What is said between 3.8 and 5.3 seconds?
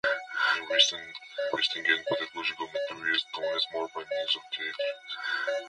by means of diacritics.